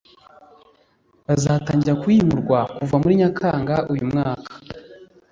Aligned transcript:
bazatangira 1.27 1.99
kuhimurwa 2.01 2.59
kuva 2.77 2.95
muri 3.01 3.13
Nyakanga 3.21 3.75
uyu 3.93 4.03
mwaka. 4.11 4.51